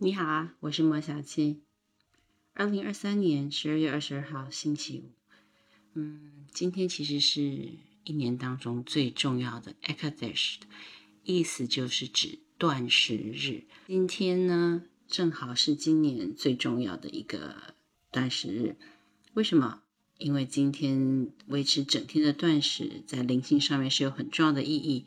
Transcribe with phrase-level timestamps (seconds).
[0.00, 1.60] 你好啊，我是莫小七。
[2.54, 5.10] 二零二三年十二月二十二号星期五，
[5.94, 7.40] 嗯，今天其实是
[8.04, 10.58] 一年当中最重要的 Ekadash，
[11.24, 13.64] 意思就是指断食日。
[13.88, 17.74] 今天呢，正好是今年最重要的一个
[18.12, 18.76] 断食日。
[19.34, 19.82] 为什么？
[20.16, 25.06] 因为今天维持整天的断食，在灵性上面是有很重要的意义。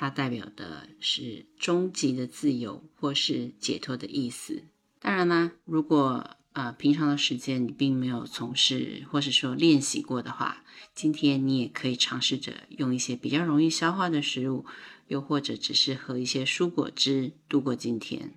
[0.00, 4.62] 它代表的是终极的自由或是解脱的意思。
[5.00, 10.62] 当然啦，如果呃平常的时间你并没有从事或是说练习过的话，
[10.94, 14.64] 今天你也可以尝试着用一些比较容易消化的食物，
[15.08, 18.34] 又或者只是喝一些蔬果汁度过今天。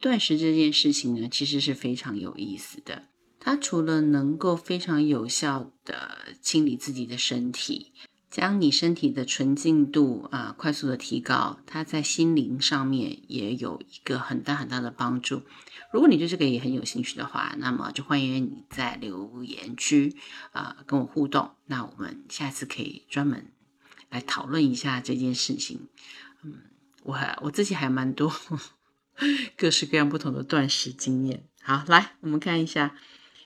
[0.00, 3.04] 断食这件事情呢，其实是非常有意思的。
[3.38, 7.92] 它除了能够非常有效的清理自己的身体。
[8.30, 15.42] 将你身体的纯净度啊快速的提高，它在心灵上面也有一个很大很大的帮助。
[15.92, 20.14] 如果你对这个也很有兴趣的话，那么就欢迎你在留言区
[20.52, 21.50] 啊跟我互动。
[21.66, 23.50] 那我们下次可以专门
[24.08, 25.88] 来讨论一下这件事情。
[26.44, 26.54] 嗯，
[27.02, 28.32] 我还我自己还蛮多
[29.58, 31.42] 各式各样不同的断食经验。
[31.60, 32.94] 好，来我们看一下。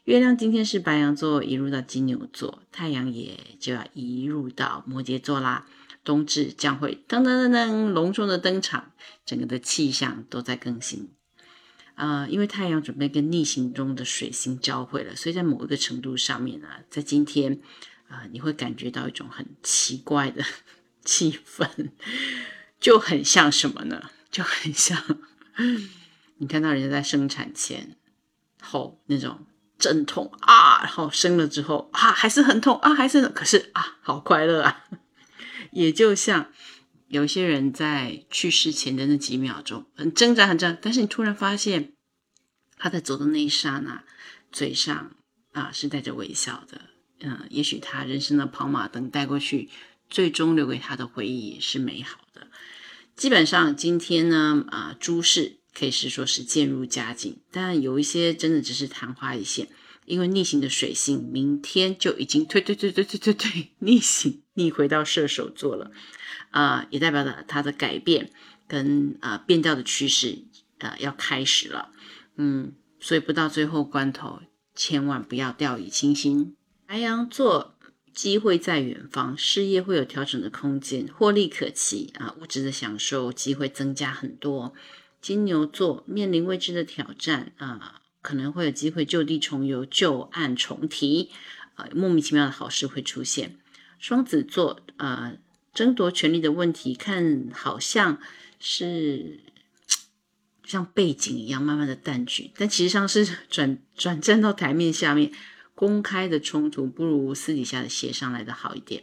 [0.05, 5.67] 月亮今天是白羊座移入到金牛座，太阳也就要移入到摩羯座啦。
[6.05, 8.93] 冬至将会噔噔噔噔隆重的登场，
[9.25, 11.09] 整个的气象都在更新。
[11.95, 17.59] 啊，因为太阳准备跟逆行中的水星交汇了，所以在某一个程度上面呢，在今天
[18.09, 20.45] 啊，你会感觉到一种很奇怪的
[21.03, 21.93] 气氛，
[22.79, 24.11] 就很像什么呢？
[24.31, 25.03] 就很像
[26.37, 27.97] 你看到人家在生产前
[28.61, 29.47] 后那种。
[29.79, 34.85] 阵痛啊，然后生了之后啊，还是很痛啊，还是可是啊，好快乐啊！
[35.73, 36.53] 也就像
[37.09, 41.93] 有些人在去世前的那几秒钟，很挣扎，很挣扎，但是你突然发现
[42.79, 44.05] 他在走的那一刹那，
[44.53, 45.13] 嘴上
[45.53, 46.81] 啊是带着微笑的。
[47.21, 49.71] 嗯，也许他人生的跑马灯带过去，
[50.11, 52.49] 最终留给他的回忆是美好的。
[53.17, 55.61] 基本上今天呢，啊，诸事。
[55.75, 59.69] 可以是说是渐入佳境，但有一些真的只是昙花一现，
[60.07, 65.91] 因为逆行的水星明天就已经推推推推推推推逆行逆回到射手座了，
[66.51, 68.31] 啊，也代表了它的改变
[68.69, 70.45] 跟啊变调的趋势
[70.79, 71.91] 啊要开始了，
[72.37, 74.41] 嗯，所以不到最后关头，
[74.77, 76.57] 千万不要掉以轻心。
[76.87, 77.75] 白羊座
[78.13, 84.73] 机会在远方，事业会有调整的空间，获利可期啊，物质的享受机会增加很多。
[85.25, 91.31] 金牛座面临未知的挑战啊，可能会有机会就地重游、旧案重提
[91.77, 93.57] 啊，莫名其妙的好事会出现。
[93.99, 95.33] 双子座啊，
[95.73, 98.21] 争夺权力的问题，看好像
[98.61, 99.41] 是
[100.63, 105.33] 像背景一样慢慢的淡去，但其实上是 转转战到台面下面，
[105.75, 109.03] 公开的冲突不如私底下的协商来的好一点。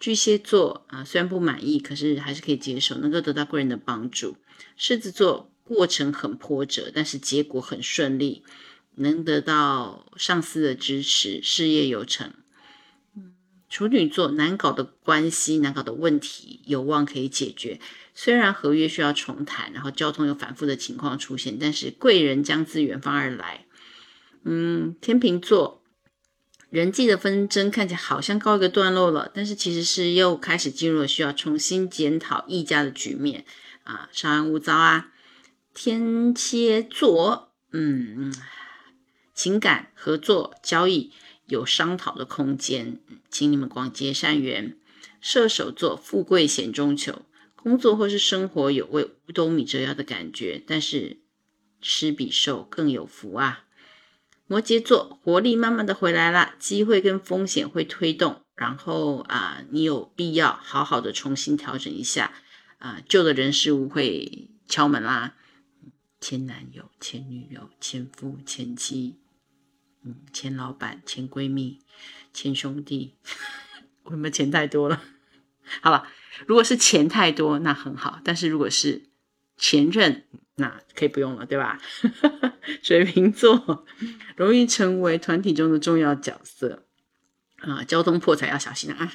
[0.00, 4.38] 巨蟹座啊，虽然不满意，可是还是可以接受，能够得到贵人的帮助。
[4.74, 5.52] 狮子座。
[5.68, 8.42] 过程很波折，但是结果很顺利，
[8.94, 12.32] 能得到上司的支持，事业有成。
[13.68, 17.78] 处女座难搞的关系、难搞的问题，有望可以解决。
[18.14, 23.66] 虽然合约需要重谈，然后交通有反复的情况出现，但是贵人将自远方而来。
[24.44, 25.84] 嗯，天秤座
[26.70, 33.44] 人际的纷争看起来好像告一个段落了，但是其实是又开始进入了需要重新检讨议价的局面
[33.84, 35.12] 啊，稍安勿躁啊。
[35.80, 38.34] 天蝎座，嗯，
[39.32, 41.12] 情感合作交易
[41.46, 42.98] 有商讨的空间，
[43.30, 44.76] 请你们广结善缘。
[45.20, 47.22] 射手座，富贵险中求，
[47.54, 51.20] 工作或是生活有为五斗米折腰的感觉，但是
[51.80, 53.66] 吃比受更有福啊。
[54.48, 62.32] 摩羯座，活力慢慢的回来了，机会跟风险会推动，然后啊，你有必要好好的重新调整一下
[62.78, 65.36] 啊，旧的人事物会敲门啦。
[66.20, 69.16] 前男友、前女友、前夫、前妻，
[70.02, 71.80] 嗯，前老板、前闺蜜、
[72.32, 73.14] 前兄弟，
[74.04, 75.02] 我们钱太多了。
[75.82, 76.08] 好了，
[76.46, 79.02] 如果是钱太多，那很好；但是如果是
[79.56, 80.24] 前任，
[80.56, 81.80] 那可以不用了，对吧？
[82.82, 83.86] 水瓶座
[84.36, 86.86] 容易成为团体中的重要角色
[87.58, 89.12] 啊，交通破财要小心啊。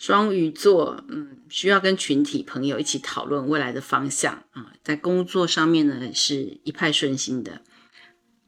[0.00, 7.60] 双鱼座，嗯，需要跟群体朋友一起讨论未来的方向啊，在工作上面呢是一派顺心的。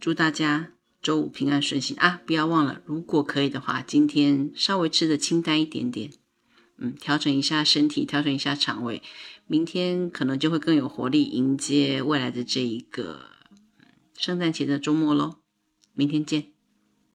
[0.01, 0.73] 祝大家
[1.03, 2.23] 周五平安顺心啊！
[2.25, 6.11] 不要忘了，如果可以的话，今天稍微吃的清淡一点点。
[6.79, 9.03] 嗯，调整一下身体，调整一下肠胃，
[9.47, 13.27] 明天可能就会更有活力迎接未来的这一个
[14.17, 15.35] 圣诞节的周末喽。
[15.93, 16.52] 明天见。